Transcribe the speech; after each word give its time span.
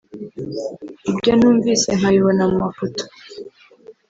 ibyo 1.11 1.31
ntumvise 1.37 1.89
nkabibona 1.97 2.43
mu 2.51 2.57
mafoto 2.63 3.03